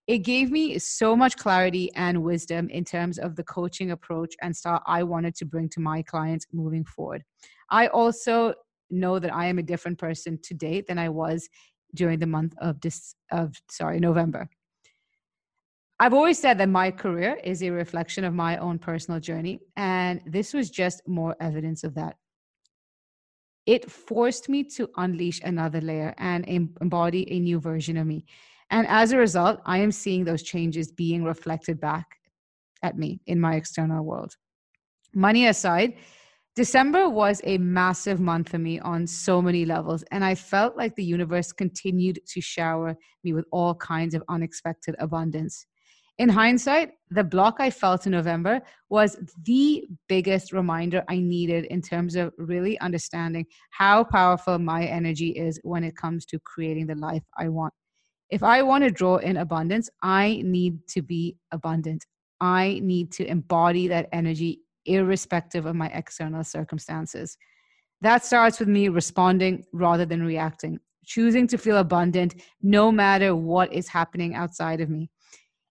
it 0.07 0.19
gave 0.19 0.51
me 0.51 0.79
so 0.79 1.17
much 1.17 1.37
clarity 1.39 1.91
and 1.95 2.23
wisdom 2.23 2.69
in 2.69 2.85
terms 2.85 3.19
of 3.19 3.37
the 3.37 3.43
coaching 3.45 3.91
approach 3.91 4.35
and 4.43 4.55
style 4.55 4.83
I 4.87 5.03
wanted 5.03 5.35
to 5.37 5.47
bring 5.47 5.71
to 5.71 5.81
my 5.81 6.03
clients 6.03 6.47
moving 6.53 6.85
forward. 6.85 7.25
I 7.71 7.87
also 7.87 8.53
know 8.95 9.19
that 9.19 9.35
I 9.35 9.47
am 9.47 9.59
a 9.59 9.63
different 9.63 9.99
person 9.99 10.39
today 10.43 10.83
than 10.87 10.99
I 10.99 11.09
was 11.09 11.49
during 11.95 12.19
the 12.19 12.27
month 12.27 12.55
of 12.59 12.81
this 12.81 13.15
of 13.31 13.55
sorry 13.71 14.01
November. 14.01 14.49
I've 16.01 16.15
always 16.15 16.39
said 16.39 16.59
that 16.59 16.69
my 16.69 16.91
career 16.91 17.39
is 17.45 17.63
a 17.63 17.71
reflection 17.71 18.25
of 18.25 18.35
my 18.35 18.57
own 18.57 18.79
personal 18.79 19.21
journey 19.21 19.61
and 19.77 20.21
this 20.27 20.53
was 20.53 20.71
just 20.71 21.07
more 21.07 21.37
evidence 21.41 21.85
of 21.85 21.95
that. 21.95 22.17
It 23.65 23.91
forced 23.91 24.49
me 24.49 24.65
to 24.77 24.91
unleash 24.97 25.41
another 25.43 25.81
layer 25.81 26.15
and 26.19 26.45
embody 26.47 27.31
a 27.31 27.39
new 27.39 27.61
version 27.61 27.97
of 27.97 28.07
me 28.07 28.27
and 28.71 28.87
as 28.89 29.13
a 29.13 29.19
result, 29.19 29.61
I 29.67 29.79
am 29.79 29.93
seeing 29.93 30.25
those 30.25 30.43
changes 30.43 30.91
being 30.91 31.25
reflected 31.25 31.81
back 31.81 32.07
at 32.83 32.99
me 32.99 33.21
in 33.27 33.41
my 33.41 33.55
external 33.57 34.05
world. 34.05 34.35
Money 35.15 35.47
aside, 35.47 35.95
December 36.55 37.09
was 37.09 37.41
a 37.43 37.59
massive 37.59 38.21
month 38.21 38.51
for 38.51 38.59
me 38.59 38.79
on 38.79 39.09
so 39.09 39.43
many 39.43 39.65
levels, 39.65 40.05
and 40.13 40.25
I 40.25 40.37
felt 40.37 40.77
like 40.77 40.95
the 40.95 41.03
universe 41.03 41.51
continued 41.51 42.21
to 42.29 42.41
shower 42.41 42.97
me 43.25 43.33
with 43.33 43.45
all 43.51 43.75
kinds 43.75 44.15
of 44.15 44.23
unexpected 44.29 44.95
abundance. 45.01 45.67
In 46.19 46.29
hindsight, 46.29 46.93
the 47.11 47.25
block 47.25 47.57
I 47.59 47.71
felt 47.71 48.07
in 48.07 48.13
November 48.13 48.61
was 48.89 49.19
the 49.43 49.85
biggest 50.09 50.53
reminder 50.53 51.03
I 51.09 51.19
needed 51.19 51.65
in 51.65 51.83
terms 51.83 52.15
of 52.15 52.33
really 52.39 52.79
understanding 52.79 53.47
how 53.71 54.05
powerful 54.05 54.61
my 54.61 54.85
energy 54.85 55.31
is 55.31 55.59
when 55.65 55.83
it 55.83 55.97
comes 55.97 56.25
to 56.27 56.39
creating 56.39 56.87
the 56.87 56.95
life 56.95 57.25
I 57.37 57.49
want. 57.49 57.75
If 58.31 58.45
I 58.45 58.63
want 58.63 58.85
to 58.85 58.91
draw 58.91 59.17
in 59.17 59.39
abundance, 59.39 59.91
I 60.03 60.41
need 60.45 60.87
to 60.91 61.03
be 61.03 61.37
abundant. 61.51 62.07
I 62.41 62.79
need 62.81 63.11
to 63.13 63.27
embody 63.27 63.89
that 63.89 64.09
energy 64.13 64.61
irrespective 64.87 65.67
of 65.67 65.77
my 65.77 65.89
external 65.89 66.45
circumstances. 66.45 67.37
That 68.01 68.25
starts 68.25 68.61
with 68.61 68.69
me 68.69 68.89
responding 68.89 69.65
rather 69.73 70.05
than 70.05 70.23
reacting, 70.23 70.79
choosing 71.05 71.47
to 71.49 71.59
feel 71.59 71.79
abundant 71.79 72.35
no 72.63 72.93
matter 72.93 73.35
what 73.35 73.73
is 73.73 73.89
happening 73.89 74.35
outside 74.35 74.81
of 74.81 74.91
me. 74.91 75.11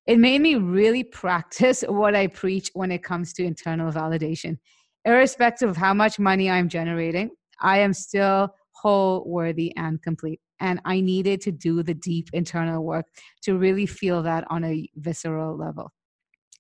It 0.08 0.20
made 0.20 0.42
me 0.42 0.56
really 0.56 1.04
practice 1.22 1.84
what 1.88 2.16
I 2.16 2.28
preach 2.28 2.72
when 2.74 2.92
it 2.92 3.04
comes 3.04 3.34
to 3.34 3.44
internal 3.44 3.92
validation. 3.92 4.58
Irrespective 5.06 5.70
of 5.70 5.78
how 5.78 5.94
much 5.94 6.18
money 6.18 6.50
I'm 6.50 6.70
generating, 6.70 7.32
I 7.62 7.80
am 7.80 7.94
still 7.94 8.54
whole, 8.72 9.24
worthy, 9.26 9.76
and 9.78 10.02
complete. 10.02 10.40
And 10.60 10.80
I 10.86 11.02
needed 11.02 11.42
to 11.42 11.52
do 11.52 11.84
the 11.84 11.94
deep 11.94 12.30
internal 12.34 12.84
work 12.84 13.06
to 13.44 13.58
really 13.58 13.86
feel 13.86 14.24
that 14.24 14.46
on 14.50 14.64
a 14.64 14.90
visceral 14.96 15.58
level 15.58 15.92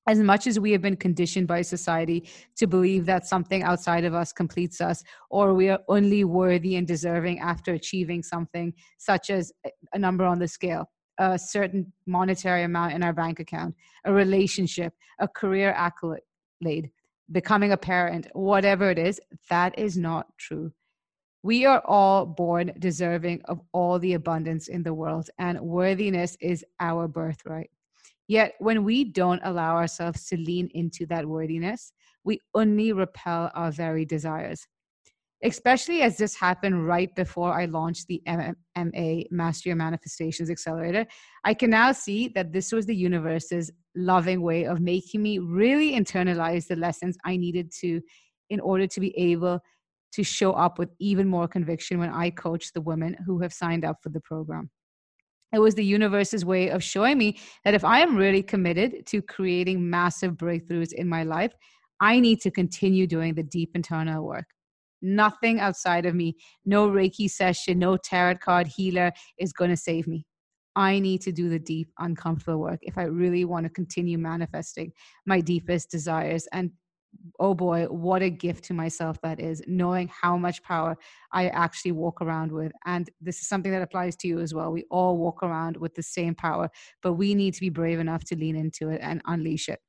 as 0.07 0.19
much 0.19 0.47
as 0.47 0.59
we 0.59 0.71
have 0.71 0.81
been 0.81 0.95
conditioned 0.95 1.47
by 1.47 1.61
society 1.61 2.27
to 2.55 2.67
believe 2.67 3.05
that 3.05 3.25
something 3.25 3.63
outside 3.63 4.03
of 4.03 4.13
us 4.13 4.33
completes 4.33 4.81
us 4.81 5.03
or 5.29 5.53
we 5.53 5.69
are 5.69 5.79
only 5.87 6.23
worthy 6.23 6.75
and 6.75 6.87
deserving 6.87 7.39
after 7.39 7.73
achieving 7.73 8.21
something 8.21 8.73
such 8.97 9.29
as 9.29 9.51
a 9.93 9.99
number 9.99 10.25
on 10.25 10.39
the 10.39 10.47
scale 10.47 10.89
a 11.19 11.37
certain 11.37 11.91
monetary 12.05 12.63
amount 12.63 12.93
in 12.93 13.03
our 13.03 13.13
bank 13.13 13.39
account 13.39 13.75
a 14.05 14.13
relationship 14.13 14.93
a 15.19 15.27
career 15.27 15.71
accolade 15.77 16.89
becoming 17.31 17.71
a 17.71 17.77
parent 17.77 18.27
whatever 18.33 18.89
it 18.89 18.99
is 18.99 19.19
that 19.49 19.77
is 19.77 19.97
not 19.97 20.27
true. 20.37 20.71
We 21.41 21.65
are 21.65 21.81
all 21.85 22.25
born 22.25 22.71
deserving 22.79 23.41
of 23.45 23.59
all 23.73 23.99
the 23.99 24.13
abundance 24.13 24.69
in 24.69 24.83
the 24.83 24.93
world 24.93 25.29
and 25.39 25.59
worthiness 25.59 26.37
is 26.39 26.63
our 26.79 27.07
birthright 27.07 27.69
Yet, 28.27 28.53
when 28.59 28.83
we 28.83 29.03
don't 29.03 29.41
allow 29.43 29.75
ourselves 29.75 30.25
to 30.27 30.37
lean 30.37 30.69
into 30.73 31.05
that 31.07 31.27
worthiness, 31.27 31.91
we 32.23 32.39
only 32.55 32.93
repel 32.93 33.51
our 33.53 33.71
very 33.71 34.05
desires. 34.05 34.65
Especially 35.43 36.01
as 36.01 36.17
this 36.17 36.35
happened 36.35 36.87
right 36.87 37.13
before 37.15 37.53
I 37.53 37.65
launched 37.65 38.07
the 38.07 38.21
MMA 38.25 39.25
Master 39.29 39.69
Your 39.69 39.75
Manifestations 39.75 40.49
Accelerator, 40.49 41.05
I 41.43 41.53
can 41.53 41.69
now 41.69 41.91
see 41.91 42.29
that 42.29 42.53
this 42.53 42.71
was 42.71 42.85
the 42.85 42.95
universe's 42.95 43.69
loving 43.93 44.41
way 44.41 44.65
of 44.65 44.79
making 44.79 45.21
me 45.21 45.39
really 45.39 45.99
internalize 45.99 46.67
the 46.67 46.77
lessons 46.77 47.17
I 47.25 47.35
needed 47.35 47.73
to 47.81 47.99
in 48.49 48.61
order 48.61 48.87
to 48.87 48.99
be 49.01 49.17
able 49.17 49.59
to 50.13 50.23
show 50.23 50.53
up 50.53 50.79
with 50.79 50.89
even 50.99 51.27
more 51.27 51.47
conviction 51.47 51.99
when 51.99 52.09
I 52.09 52.29
coach 52.29 52.71
the 52.71 52.81
women 52.81 53.17
who 53.25 53.39
have 53.39 53.51
signed 53.51 53.83
up 53.83 53.97
for 54.01 54.09
the 54.09 54.21
program 54.21 54.69
it 55.53 55.59
was 55.59 55.75
the 55.75 55.85
universe's 55.85 56.43
way 56.43 56.69
of 56.69 56.83
showing 56.83 57.17
me 57.17 57.37
that 57.63 57.75
if 57.75 57.85
I 57.85 57.99
am 57.99 58.17
really 58.17 58.41
committed 58.41 59.05
to 59.07 59.21
creating 59.21 59.89
massive 59.89 60.33
breakthroughs 60.33 60.91
in 60.93 61.07
my 61.07 61.23
life, 61.23 61.53
I 61.99 62.19
need 62.19 62.41
to 62.41 62.51
continue 62.51 63.05
doing 63.05 63.35
the 63.35 63.43
deep 63.43 63.71
internal 63.75 64.25
work. 64.25 64.47
Nothing 65.01 65.59
outside 65.59 66.05
of 66.05 66.15
me, 66.15 66.35
no 66.65 66.89
Reiki 66.89 67.29
session, 67.29 67.79
no 67.79 67.97
tarot 67.97 68.37
card 68.37 68.67
healer 68.67 69.11
is 69.37 69.53
going 69.53 69.69
to 69.69 69.77
save 69.77 70.07
me. 70.07 70.25
I 70.75 70.97
need 70.97 71.21
to 71.21 71.31
do 71.31 71.49
the 71.49 71.59
deep, 71.59 71.89
uncomfortable 71.99 72.59
work 72.59 72.79
if 72.81 72.97
I 72.97 73.03
really 73.03 73.45
want 73.45 73.65
to 73.65 73.69
continue 73.69 74.17
manifesting 74.17 74.91
my 75.25 75.39
deepest 75.39 75.91
desires 75.91 76.47
and 76.51 76.71
oh 77.39 77.53
boy, 77.53 77.85
what 77.85 78.21
a 78.21 78.29
gift 78.29 78.63
to 78.65 78.73
myself 78.73 79.19
that 79.21 79.39
is, 79.39 79.61
knowing 79.67 80.09
how 80.09 80.37
much 80.37 80.63
power 80.63 80.95
I 81.31 81.47
actually 81.49 81.91
walk 81.91 82.21
around 82.21 82.51
with. 82.51 82.71
And 82.85 83.09
this 83.21 83.39
is 83.39 83.47
something 83.47 83.71
that 83.71 83.81
applies 83.81 84.15
to 84.17 84.27
you 84.27 84.39
as 84.39 84.53
well. 84.53 84.71
We 84.71 84.85
all 84.89 85.17
walk 85.17 85.43
around 85.43 85.77
with 85.77 85.95
the 85.95 86.03
same 86.03 86.35
power, 86.35 86.69
but 87.01 87.13
we 87.13 87.35
need 87.35 87.53
to 87.55 87.59
be 87.59 87.69
brave 87.69 87.99
enough 87.99 88.23
to 88.25 88.35
lean 88.35 88.55
into 88.55 88.89
it 88.89 88.99
and 89.01 89.21
unleash 89.25 89.69
it. 89.69 89.79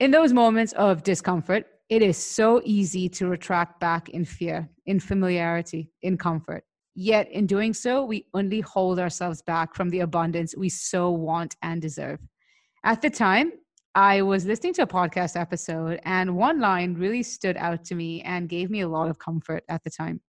In 0.00 0.10
those 0.10 0.32
moments 0.32 0.72
of 0.74 1.02
discomfort, 1.02 1.66
it 1.88 2.02
is 2.02 2.16
so 2.16 2.60
easy 2.64 3.08
to 3.10 3.26
retract 3.26 3.80
back 3.80 4.10
in 4.10 4.24
fear, 4.24 4.68
in 4.86 5.00
familiarity, 5.00 5.90
in 6.02 6.16
comfort. 6.16 6.64
Yet, 6.94 7.30
in 7.30 7.46
doing 7.46 7.72
so, 7.72 8.04
we 8.04 8.26
only 8.34 8.60
hold 8.60 8.98
ourselves 8.98 9.40
back 9.42 9.74
from 9.74 9.88
the 9.88 10.00
abundance 10.00 10.54
we 10.56 10.68
so 10.68 11.10
want 11.10 11.56
and 11.62 11.80
deserve. 11.80 12.18
At 12.84 13.02
the 13.02 13.10
time, 13.10 13.52
I 13.94 14.22
was 14.22 14.46
listening 14.46 14.74
to 14.74 14.82
a 14.82 14.86
podcast 14.86 15.40
episode, 15.40 16.00
and 16.04 16.36
one 16.36 16.60
line 16.60 16.94
really 16.94 17.22
stood 17.22 17.56
out 17.56 17.84
to 17.86 17.94
me 17.94 18.22
and 18.22 18.48
gave 18.48 18.70
me 18.70 18.80
a 18.80 18.88
lot 18.88 19.08
of 19.08 19.18
comfort 19.18 19.64
at 19.68 19.82
the 19.82 19.90
time. 19.90 20.20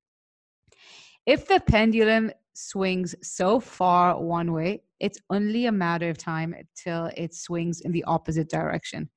If 1.26 1.48
the 1.48 1.60
pendulum 1.60 2.32
swings 2.54 3.16
so 3.22 3.60
far 3.60 4.20
one 4.20 4.54
way, 4.54 4.84
it's 5.00 5.20
only 5.30 5.66
a 5.66 5.72
matter 5.72 6.10
of 6.10 6.18
time 6.18 6.56
till 6.76 7.12
it 7.16 7.36
swings 7.36 7.82
in 7.82 7.92
the 7.92 8.04
opposite 8.06 8.50
direction. 8.50 9.10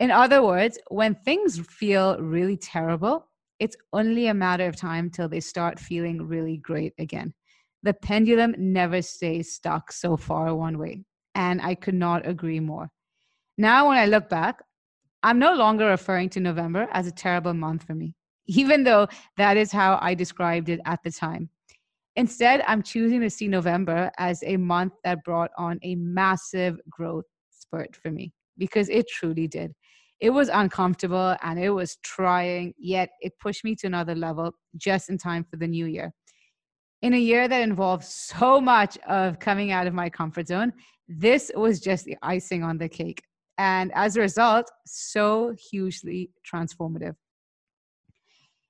In 0.00 0.10
other 0.10 0.42
words, 0.42 0.78
when 0.88 1.14
things 1.14 1.60
feel 1.60 2.18
really 2.18 2.56
terrible, 2.56 3.26
it's 3.58 3.76
only 3.92 4.28
a 4.28 4.34
matter 4.34 4.66
of 4.66 4.76
time 4.76 5.10
till 5.10 5.28
they 5.28 5.40
start 5.40 5.78
feeling 5.78 6.22
really 6.22 6.56
great 6.56 6.94
again. 6.98 7.34
The 7.82 7.94
pendulum 7.94 8.54
never 8.58 9.02
stays 9.02 9.52
stuck 9.52 9.92
so 9.92 10.16
far 10.16 10.54
one 10.54 10.78
way. 10.78 11.04
And 11.34 11.60
I 11.60 11.74
could 11.74 11.94
not 11.94 12.26
agree 12.26 12.60
more. 12.60 12.90
Now, 13.60 13.88
when 13.88 13.98
I 13.98 14.06
look 14.06 14.28
back, 14.28 14.62
I'm 15.24 15.40
no 15.40 15.52
longer 15.52 15.86
referring 15.86 16.28
to 16.30 16.40
November 16.40 16.86
as 16.92 17.08
a 17.08 17.12
terrible 17.12 17.54
month 17.54 17.82
for 17.82 17.94
me, 17.94 18.14
even 18.46 18.84
though 18.84 19.08
that 19.36 19.56
is 19.56 19.72
how 19.72 19.98
I 20.00 20.14
described 20.14 20.68
it 20.68 20.78
at 20.84 21.00
the 21.02 21.10
time. 21.10 21.50
Instead, 22.14 22.62
I'm 22.68 22.84
choosing 22.84 23.20
to 23.20 23.28
see 23.28 23.48
November 23.48 24.12
as 24.16 24.44
a 24.44 24.56
month 24.56 24.92
that 25.02 25.24
brought 25.24 25.50
on 25.58 25.80
a 25.82 25.96
massive 25.96 26.78
growth 26.88 27.24
spurt 27.50 27.96
for 27.96 28.12
me 28.12 28.32
because 28.58 28.88
it 28.90 29.08
truly 29.08 29.48
did. 29.48 29.72
It 30.20 30.30
was 30.30 30.48
uncomfortable 30.48 31.36
and 31.42 31.58
it 31.58 31.70
was 31.70 31.96
trying, 32.04 32.74
yet 32.78 33.10
it 33.20 33.32
pushed 33.40 33.64
me 33.64 33.74
to 33.76 33.88
another 33.88 34.14
level 34.14 34.52
just 34.76 35.10
in 35.10 35.18
time 35.18 35.44
for 35.44 35.56
the 35.56 35.66
new 35.66 35.86
year. 35.86 36.12
In 37.02 37.14
a 37.14 37.18
year 37.18 37.48
that 37.48 37.62
involved 37.62 38.04
so 38.04 38.60
much 38.60 38.98
of 39.08 39.40
coming 39.40 39.72
out 39.72 39.88
of 39.88 39.94
my 39.94 40.08
comfort 40.08 40.46
zone, 40.46 40.72
this 41.08 41.50
was 41.56 41.80
just 41.80 42.04
the 42.04 42.16
icing 42.22 42.62
on 42.62 42.78
the 42.78 42.88
cake 42.88 43.22
and 43.58 43.92
as 43.94 44.16
a 44.16 44.20
result, 44.20 44.70
so 44.86 45.54
hugely 45.70 46.30
transformative. 46.50 47.14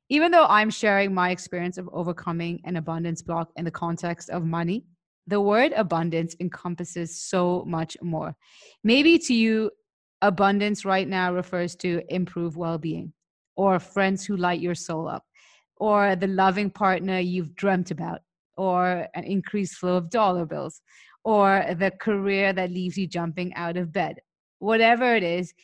Even 0.09 0.33
though 0.33 0.47
I'm 0.47 0.71
sharing 0.71 1.13
my 1.13 1.31
experience 1.31 1.77
of 1.77 1.89
overcoming 1.93 2.61
an 2.65 2.77
abundance 2.77 3.21
block 3.21 3.51
in 3.57 3.67
the 3.67 3.71
context 3.71 4.31
of 4.31 4.43
money, 4.45 4.85
the 5.27 5.41
word 5.41 5.73
abundance 5.77 6.35
encompasses 6.41 7.21
so 7.21 7.63
much 7.67 7.99
more. 8.01 8.35
Maybe 8.83 9.19
to 9.19 9.35
you, 9.35 9.71
abundance 10.23 10.87
right 10.87 11.07
now 11.07 11.35
refers 11.35 11.77
to 11.77 12.03
improved 12.09 12.57
well 12.57 12.79
being, 12.79 13.13
or 13.55 13.79
friends 13.79 14.25
who 14.25 14.39
light 14.39 14.61
your 14.61 14.75
soul 14.75 15.07
up, 15.07 15.25
or 15.77 16.17
the 16.17 16.27
loving 16.27 16.71
partner 16.71 17.19
you've 17.19 17.55
dreamt 17.55 17.91
about, 17.91 18.21
or 18.57 19.07
an 19.15 19.25
increased 19.25 19.75
flow 19.75 19.99
of 19.99 20.09
dollar 20.09 20.47
bills, 20.47 20.81
or 21.25 21.63
the 21.79 21.91
career 22.01 22.55
that 22.55 22.71
leaves 22.71 22.97
you 22.97 23.07
jumping 23.07 23.53
out 23.55 23.77
of 23.77 23.93
bed, 23.93 24.17
whatever 24.59 25.15
it 25.15 25.23
is, 25.23 25.55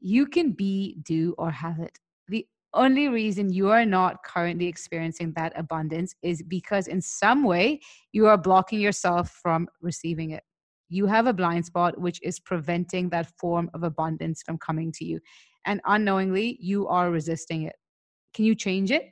you 0.00 0.26
can 0.26 0.52
be, 0.52 0.96
do, 1.02 1.34
or 1.38 1.50
have 1.50 1.80
it. 1.80 1.98
The 2.28 2.46
only 2.74 3.08
reason 3.08 3.52
you 3.52 3.70
are 3.70 3.84
not 3.84 4.22
currently 4.24 4.66
experiencing 4.66 5.32
that 5.34 5.52
abundance 5.56 6.14
is 6.22 6.42
because 6.42 6.86
in 6.86 7.00
some 7.00 7.42
way 7.44 7.80
you 8.12 8.26
are 8.26 8.36
blocking 8.36 8.80
yourself 8.80 9.30
from 9.30 9.68
receiving 9.80 10.30
it. 10.30 10.44
You 10.88 11.06
have 11.06 11.26
a 11.26 11.32
blind 11.32 11.66
spot 11.66 12.00
which 12.00 12.20
is 12.22 12.40
preventing 12.40 13.10
that 13.10 13.32
form 13.38 13.70
of 13.74 13.82
abundance 13.82 14.42
from 14.42 14.58
coming 14.58 14.92
to 14.92 15.04
you. 15.04 15.20
And 15.66 15.80
unknowingly, 15.84 16.56
you 16.60 16.88
are 16.88 17.10
resisting 17.10 17.64
it. 17.64 17.76
Can 18.32 18.44
you 18.44 18.54
change 18.54 18.90
it? 18.90 19.10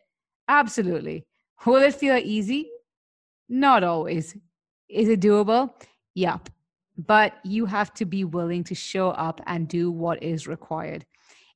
Absolutely. 0.49 1.27
Will 1.67 1.83
it 1.83 1.95
feel 1.95 2.17
easy? 2.17 2.71
Not 3.49 3.85
always. 3.85 4.37
Is 4.89 5.09
it 5.09 5.21
doable? 5.21 5.71
Yep 6.15 6.49
but 6.99 7.35
you 7.45 7.67
have 7.67 7.93
to 7.95 8.05
be 8.05 8.25
willing 8.25 8.65
to 8.65 8.75
show 8.75 9.11
up 9.11 9.41
and 9.47 9.69
do 9.69 9.91
what 9.91 10.23
is 10.23 10.47
required. 10.47 11.05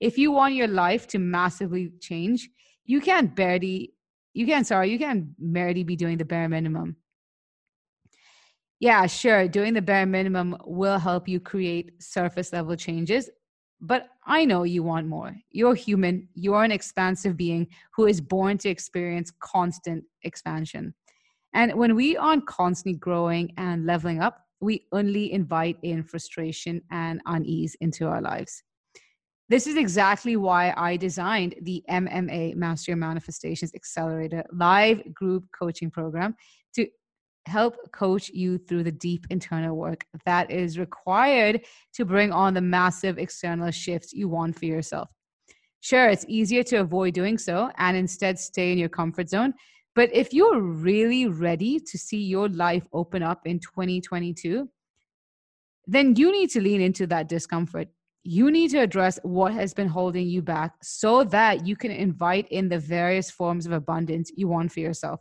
If 0.01 0.19
you 0.19 0.33
want 0.33 0.55
your 0.55 0.69
life 0.69 1.07
to 1.09 1.19
massively 1.19 1.93
change, 2.01 2.49
you 2.85 3.01
can't 3.01 3.35
barely, 3.35 3.93
you 4.35 4.47
can't, 4.47 4.67
sorry, 4.67 4.91
you 4.91 4.99
can't 4.99 5.27
barely 5.39 5.85
be 5.85 5.97
doing 5.97 6.19
the 6.19 6.25
bare 6.25 6.49
minimum. 6.49 6.97
Yeah, 8.81 9.07
sure, 9.07 9.47
doing 9.47 9.75
the 9.75 9.83
bare 9.83 10.07
minimum 10.07 10.57
will 10.65 10.99
help 10.99 11.29
you 11.29 11.39
create 11.39 12.03
surface 12.03 12.53
level 12.53 12.77
changes, 12.77 13.29
but 13.81 14.09
I 14.27 14.47
know 14.47 14.63
you 14.63 14.83
want 14.83 15.07
more. 15.07 15.37
You're 15.51 15.75
human. 15.75 16.29
You're 16.35 16.65
an 16.65 16.73
expansive 16.73 17.37
being 17.37 17.69
who 17.95 18.07
is 18.07 18.21
born 18.21 18.57
to 18.59 18.69
experience 18.71 19.33
constant 19.41 20.05
expansion. 20.23 20.95
And 21.53 21.75
when 21.75 21.95
we 21.95 22.17
aren't 22.17 22.47
constantly 22.47 22.99
growing 22.99 23.53
and 23.57 23.85
leveling 23.85 24.21
up, 24.21 24.47
we 24.61 24.87
only 24.93 25.33
invite 25.33 25.79
in 25.83 26.03
frustration 26.03 26.83
and 26.91 27.21
unease 27.27 27.77
into 27.81 28.07
our 28.07 28.21
lives. 28.21 28.63
This 29.49 29.67
is 29.67 29.77
exactly 29.77 30.37
why 30.37 30.73
I 30.77 30.97
designed 30.97 31.57
the 31.63 31.83
MMA 31.91 32.55
Master 32.55 32.93
Your 32.93 32.99
Manifestations 32.99 33.75
Accelerator 33.75 34.45
live 34.53 35.13
group 35.13 35.45
coaching 35.59 35.91
program 35.91 36.37
to 36.77 36.87
help 37.47 37.75
coach 37.91 38.29
you 38.29 38.59
through 38.59 38.85
the 38.85 38.93
deep 38.93 39.27
internal 39.31 39.77
work 39.77 40.05
that 40.25 40.53
is 40.53 40.79
required 40.79 41.65
to 41.95 42.05
bring 42.05 42.31
on 42.31 42.55
the 42.55 42.61
massive 42.61 43.19
external 43.19 43.73
shifts 43.73 44.13
you 44.13 44.29
want 44.29 44.57
for 44.57 44.67
yourself. 44.67 45.09
Sure, 45.81 46.09
it's 46.09 46.27
easier 46.29 46.63
to 46.63 46.77
avoid 46.77 47.15
doing 47.15 47.39
so 47.39 47.71
and 47.79 47.97
instead 47.97 48.39
stay 48.39 48.71
in 48.71 48.79
your 48.79 48.89
comfort 48.89 49.29
zone. 49.29 49.55
But 49.95 50.15
if 50.15 50.33
you're 50.33 50.61
really 50.61 51.27
ready 51.27 51.81
to 51.81 51.99
see 51.99 52.23
your 52.23 52.49
life 52.49 52.87
open 52.93 53.23
up 53.23 53.41
in 53.45 53.59
2022, 53.59 54.69
then 55.87 56.15
you 56.15 56.31
need 56.31 56.51
to 56.51 56.61
lean 56.61 56.81
into 56.81 57.07
that 57.09 57.29
discomfort. 57.29 57.89
You 58.23 58.51
need 58.51 58.71
to 58.71 58.79
address 58.79 59.19
what 59.23 59.53
has 59.55 59.75
been 59.75 59.89
holding 59.89 60.29
you 60.29 60.43
back 60.43 60.75
so 60.83 61.25
that 61.25 61.67
you 61.67 61.75
can 61.75 61.91
invite 61.91 62.47
in 62.49 62.69
the 62.69 62.79
various 62.79 63.31
forms 63.31 63.67
of 63.67 63.73
abundance 63.73 64.31
you 64.37 64.47
want 64.47 64.71
for 64.71 64.81
yourself. 64.81 65.21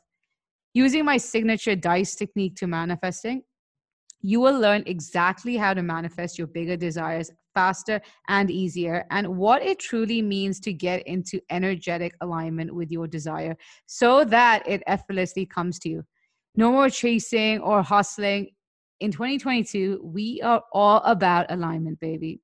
Using 0.73 1.05
my 1.05 1.17
signature 1.17 1.75
dice 1.75 2.15
technique 2.15 2.55
to 2.57 2.67
manifesting, 2.67 3.41
you 4.21 4.39
will 4.39 4.59
learn 4.59 4.83
exactly 4.85 5.57
how 5.57 5.73
to 5.73 5.81
manifest 5.81 6.37
your 6.37 6.47
bigger 6.47 6.75
desires 6.75 7.31
faster 7.53 8.01
and 8.27 8.49
easier, 8.49 9.05
and 9.11 9.37
what 9.37 9.61
it 9.61 9.79
truly 9.79 10.21
means 10.21 10.59
to 10.61 10.73
get 10.73 11.05
into 11.07 11.39
energetic 11.49 12.13
alignment 12.21 12.73
with 12.73 12.91
your 12.91 13.07
desire 13.07 13.57
so 13.85 14.23
that 14.25 14.67
it 14.67 14.83
effortlessly 14.87 15.45
comes 15.45 15.79
to 15.79 15.89
you. 15.89 16.03
No 16.55 16.71
more 16.71 16.89
chasing 16.89 17.59
or 17.59 17.81
hustling. 17.81 18.49
In 18.99 19.11
2022, 19.11 20.01
we 20.03 20.41
are 20.41 20.61
all 20.73 20.97
about 21.05 21.49
alignment, 21.49 21.99
baby. 21.99 22.41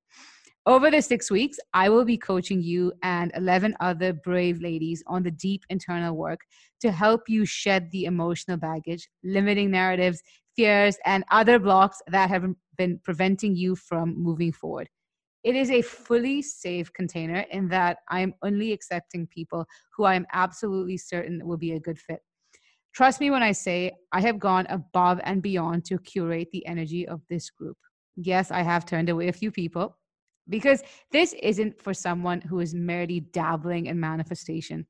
Over 0.66 0.90
the 0.90 1.00
six 1.00 1.30
weeks, 1.30 1.58
I 1.74 1.88
will 1.88 2.04
be 2.04 2.18
coaching 2.18 2.60
you 2.60 2.92
and 3.04 3.30
11 3.36 3.76
other 3.78 4.12
brave 4.12 4.60
ladies 4.60 5.00
on 5.06 5.22
the 5.22 5.30
deep 5.30 5.62
internal 5.70 6.16
work 6.16 6.40
to 6.80 6.90
help 6.90 7.28
you 7.28 7.44
shed 7.44 7.88
the 7.92 8.06
emotional 8.06 8.56
baggage, 8.56 9.08
limiting 9.22 9.70
narratives, 9.70 10.20
fears, 10.56 10.96
and 11.04 11.24
other 11.30 11.60
blocks 11.60 12.02
that 12.08 12.30
have 12.30 12.44
been 12.76 12.98
preventing 13.04 13.54
you 13.54 13.76
from 13.76 14.20
moving 14.20 14.50
forward. 14.50 14.88
It 15.46 15.54
is 15.54 15.70
a 15.70 15.80
fully 15.80 16.42
safe 16.42 16.92
container 16.92 17.44
in 17.52 17.68
that 17.68 17.98
I'm 18.08 18.34
only 18.42 18.72
accepting 18.72 19.28
people 19.28 19.64
who 19.96 20.04
I'm 20.04 20.26
absolutely 20.32 20.96
certain 20.96 21.40
will 21.46 21.56
be 21.56 21.70
a 21.70 21.78
good 21.78 22.00
fit. 22.00 22.18
Trust 22.92 23.20
me 23.20 23.30
when 23.30 23.44
I 23.44 23.52
say 23.52 23.92
I 24.10 24.20
have 24.22 24.40
gone 24.40 24.66
above 24.68 25.20
and 25.22 25.40
beyond 25.40 25.84
to 25.84 26.00
curate 26.00 26.48
the 26.50 26.66
energy 26.66 27.06
of 27.06 27.20
this 27.30 27.48
group. 27.48 27.76
Yes, 28.16 28.50
I 28.50 28.62
have 28.62 28.86
turned 28.86 29.08
away 29.08 29.28
a 29.28 29.32
few 29.32 29.52
people 29.52 29.96
because 30.48 30.82
this 31.12 31.32
isn't 31.40 31.80
for 31.80 31.94
someone 31.94 32.40
who 32.40 32.58
is 32.58 32.74
merely 32.74 33.20
dabbling 33.20 33.86
in 33.86 34.00
manifestation. 34.00 34.84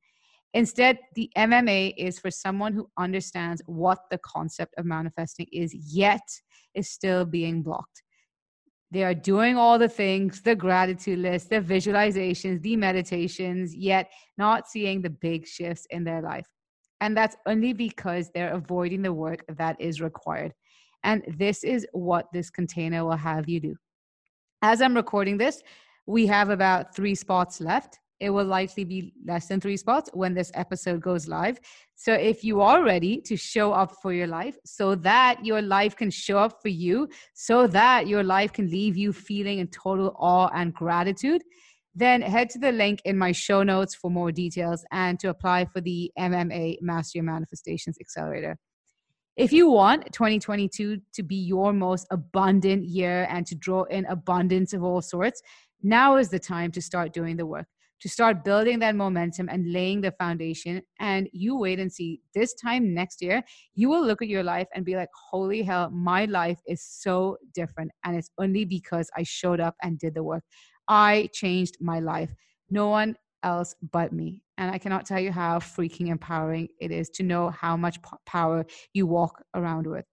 Instead, 0.54 0.98
the 1.16 1.30
MMA 1.36 1.92
is 1.98 2.18
for 2.18 2.30
someone 2.30 2.72
who 2.72 2.88
understands 2.96 3.60
what 3.66 3.98
the 4.10 4.18
concept 4.25 4.72
of 4.78 4.86
manifesting 4.86 5.48
is, 5.52 5.75
yet 5.75 6.26
is 6.72 6.88
still 6.88 7.26
being 7.26 7.62
blocked. 7.62 8.04
They 8.90 9.02
are 9.02 9.14
doing 9.14 9.57
all 9.57 9.78
the 9.78 9.88
things, 9.88 10.43
the 10.43 10.55
gratitude 10.55 11.19
list, 11.19 11.50
the 11.50 11.61
visualizations, 11.61 12.62
the 12.62 12.76
meditations, 12.76 13.75
yet 13.75 14.11
not 14.38 14.69
seeing 14.69 15.02
the 15.02 15.11
big 15.11 15.47
shifts 15.47 15.87
in 15.90 16.05
their 16.05 16.23
life. 16.23 16.47
And 17.00 17.16
that's 17.16 17.37
only 17.47 17.73
because 17.73 18.31
they're 18.31 18.52
avoiding 18.52 19.02
the 19.02 19.12
work 19.12 19.45
that 19.49 19.76
is 19.81 20.00
required. 20.00 20.52
And 21.02 21.23
this 21.37 21.62
is 21.64 21.87
what 21.92 22.27
this 22.33 22.49
container 22.49 23.05
will 23.05 23.16
have 23.16 23.49
you 23.49 23.61
do. 23.61 23.77
As 24.62 24.81
I'm 24.81 24.94
recording 24.94 25.37
this, 25.37 25.62
we 26.07 26.27
have 26.27 26.51
about 26.51 26.94
three 26.94 27.14
spots 27.14 27.61
left. 27.61 27.99
It 28.18 28.31
will 28.31 28.46
likely 28.46 28.85
be 28.85 29.12
less 29.26 29.48
than 29.48 29.61
three 29.61 29.76
spots 29.76 30.11
when 30.14 30.35
this 30.35 30.50
episode 30.55 31.02
goes 31.02 31.29
live. 31.29 31.59
So, 31.94 32.12
if 32.12 32.42
you 32.44 32.61
are 32.61 32.83
ready 32.83 33.20
to 33.22 33.37
show 33.37 33.72
up 33.72 33.96
for 34.00 34.12
your 34.12 34.26
life 34.26 34.57
so 34.64 34.94
that 34.96 35.44
your 35.44 35.62
life 35.62 35.96
can 35.96 36.11
show 36.11 36.38
up 36.38 36.62
for 36.62 36.68
you, 36.68 37.09
so 37.35 37.66
that 37.66 38.07
your 38.07 38.22
life 38.22 38.52
can 38.52 38.70
leave 38.70 38.96
you 38.96 39.12
feeling 39.12 39.59
in 39.59 39.68
total 39.68 40.14
awe 40.18 40.50
and 40.55 40.72
gratitude, 40.72 41.42
then 41.94 42.20
head 42.20 42.50
to 42.50 42.59
the 42.59 42.72
link 42.72 43.00
in 43.05 43.16
my 43.16 43.33
show 43.33 43.62
notes 43.62 43.94
for 43.94 44.11
more 44.11 44.31
details 44.31 44.85
and 44.92 45.18
to 45.20 45.31
apply 45.31 45.64
for 45.64 45.81
the 45.81 46.12
MMA 46.18 46.76
Master 46.83 47.18
Your 47.18 47.24
Manifestations 47.24 47.96
Accelerator. 48.00 48.59
If 49.37 49.52
you 49.52 49.70
want 49.70 50.12
2022 50.12 50.98
to 51.12 51.22
be 51.22 51.37
your 51.37 51.72
most 51.72 52.07
abundant 52.11 52.85
year 52.85 53.26
and 53.31 53.46
to 53.46 53.55
draw 53.55 53.85
in 53.85 54.07
abundance 54.07 54.72
of 54.72 54.83
all 54.83 55.02
sorts, 55.02 55.42
now 55.83 56.16
is 56.16 56.31
the 56.31 56.38
time 56.38 56.70
to 56.72 56.81
start 56.81 57.12
doing 57.12 57.37
the 57.37 57.44
work, 57.44 57.66
to 58.00 58.09
start 58.09 58.44
building 58.44 58.78
that 58.80 58.94
momentum 58.94 59.48
and 59.48 59.72
laying 59.72 60.00
the 60.00 60.12
foundation. 60.12 60.82
And 61.00 61.28
you 61.32 61.56
wait 61.56 61.78
and 61.78 61.92
see 61.92 62.20
this 62.35 62.54
time 62.54 62.92
next 62.94 63.22
year, 63.22 63.42
you 63.74 63.88
will 63.88 64.04
look 64.04 64.22
at 64.22 64.28
your 64.28 64.42
life 64.42 64.68
and 64.74 64.85
be 64.85 64.96
like, 64.96 65.09
holy 65.30 65.62
hell, 65.62 65.90
my 65.90 66.26
life 66.26 66.61
is 66.66 66.82
so 66.82 67.38
different. 67.54 67.90
And 68.04 68.16
it's 68.16 68.30
only 68.38 68.64
because 68.64 69.11
I 69.16 69.22
showed 69.22 69.61
up 69.61 69.76
and 69.82 69.98
did 69.98 70.14
the 70.14 70.22
work. 70.22 70.44
I 70.88 71.30
changed 71.32 71.78
my 71.80 72.00
life. 72.00 72.30
No 72.70 72.88
one 72.88 73.16
else 73.42 73.74
but 73.92 74.12
me. 74.12 74.42
And 74.59 74.70
I 74.70 74.78
cannot 74.78 75.06
tell 75.06 75.20
you 75.20 75.32
how 75.32 75.59
freaking 75.59 76.09
empowering 76.09 76.68
it 76.80 76.90
is 76.90 77.11
to 77.11 77.22
know 77.22 77.50
how 77.50 77.76
much 77.76 77.98
power 78.24 78.64
you 78.92 79.06
walk 79.06 79.42
around 79.54 79.87
with. 79.87 80.04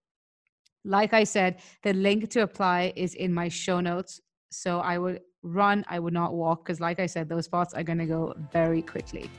Like 0.86 1.13
I 1.13 1.24
said, 1.24 1.62
the 1.84 1.93
link 1.93 2.30
to 2.32 2.41
apply 2.41 2.93
is 2.96 3.15
in 3.15 3.34
my 3.34 3.48
show 3.48 3.80
notes. 3.80 4.19
So 4.52 4.80
I 4.80 4.98
would 4.98 5.22
run, 5.44 5.86
I 5.88 6.00
would 6.00 6.14
not 6.14 6.34
walk, 6.34 6.64
because 6.64 6.80
like 6.80 7.00
I 7.00 7.06
said, 7.06 7.30
those 7.30 7.46
spots 7.46 7.74
are 7.74 7.84
going 7.84 8.00
to 8.00 8.06
go 8.06 8.34
very 8.52 8.82
quickly. 8.82 9.30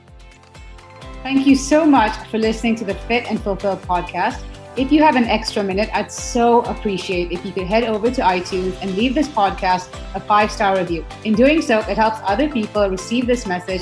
Thank 1.23 1.47
you 1.47 1.55
so 1.55 1.85
much 1.85 2.15
for 2.27 2.37
listening 2.37 2.75
to 2.75 2.85
the 2.85 2.93
Fit 2.93 3.29
and 3.29 3.41
Fulfill 3.41 3.77
podcast. 3.77 4.43
If 4.77 4.91
you 4.91 5.01
have 5.01 5.15
an 5.15 5.23
extra 5.23 5.63
minute, 5.63 5.89
I'd 5.93 6.11
so 6.11 6.61
appreciate 6.63 7.31
if 7.31 7.45
you 7.45 7.53
could 7.53 7.65
head 7.65 7.85
over 7.85 8.11
to 8.11 8.21
iTunes 8.21 8.77
and 8.81 8.95
leave 8.95 9.15
this 9.15 9.27
podcast 9.29 9.87
a 10.13 10.19
five 10.19 10.51
star 10.51 10.77
review. 10.77 11.05
In 11.23 11.33
doing 11.33 11.61
so, 11.61 11.79
it 11.79 11.97
helps 11.97 12.19
other 12.23 12.49
people 12.49 12.89
receive 12.89 13.25
this 13.25 13.47
message 13.47 13.81